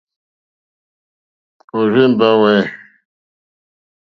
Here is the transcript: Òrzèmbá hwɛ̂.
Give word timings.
Òrzèmbá 1.77 2.27
hwɛ̂. 2.39 2.57